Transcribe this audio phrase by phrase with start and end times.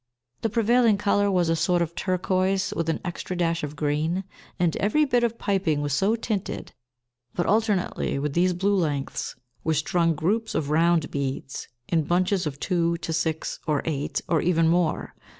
[0.41, 4.23] The prevailing colour was a sort of turquoise with an extra dash of green,
[4.57, 6.73] and every bit of piping was so tinted;
[7.35, 12.59] but, alternately with these blue lengths, were strung groups of round beads, in bunches of
[12.59, 15.13] two to six or eight, or even more.